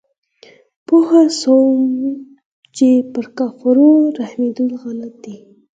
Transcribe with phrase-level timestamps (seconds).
[0.87, 1.89] پوه سوم
[2.75, 5.35] چې پر کفارو رحمېدل غلط دي.